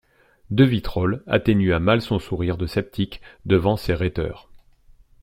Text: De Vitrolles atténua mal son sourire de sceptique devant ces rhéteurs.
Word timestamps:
De 0.49 0.63
Vitrolles 0.63 1.21
atténua 1.27 1.77
mal 1.77 2.01
son 2.01 2.17
sourire 2.17 2.57
de 2.57 2.65
sceptique 2.65 3.21
devant 3.45 3.77
ces 3.77 3.93
rhéteurs. 3.93 4.49